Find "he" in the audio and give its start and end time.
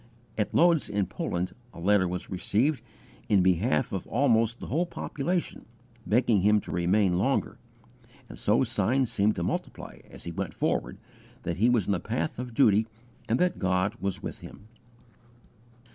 10.23-10.31, 11.57-11.69